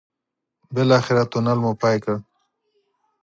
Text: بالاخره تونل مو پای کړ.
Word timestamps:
بالاخره 0.73 1.23
تونل 1.31 1.57
مو 1.63 1.71
پای 1.81 1.97
کړ. 2.03 2.15